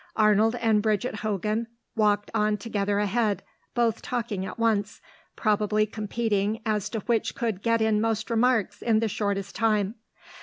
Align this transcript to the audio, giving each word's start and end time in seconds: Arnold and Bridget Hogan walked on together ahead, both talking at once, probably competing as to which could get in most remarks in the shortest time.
Arnold 0.15 0.55
and 0.55 0.81
Bridget 0.81 1.17
Hogan 1.17 1.67
walked 1.95 2.31
on 2.33 2.57
together 2.57 2.97
ahead, 2.97 3.43
both 3.75 4.01
talking 4.01 4.43
at 4.47 4.57
once, 4.57 4.99
probably 5.35 5.85
competing 5.85 6.59
as 6.65 6.89
to 6.89 7.01
which 7.01 7.35
could 7.35 7.61
get 7.61 7.83
in 7.83 8.01
most 8.01 8.31
remarks 8.31 8.81
in 8.81 8.97
the 8.99 9.07
shortest 9.07 9.55
time. 9.55 9.93